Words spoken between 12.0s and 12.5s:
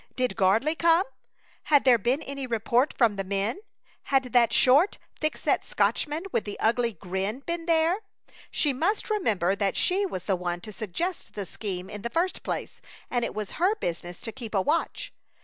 the first